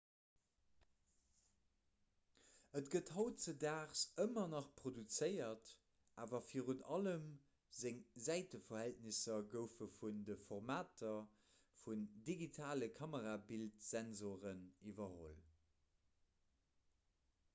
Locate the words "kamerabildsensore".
13.03-14.55